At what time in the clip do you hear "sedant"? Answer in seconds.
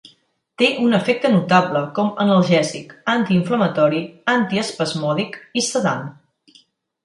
5.71-6.13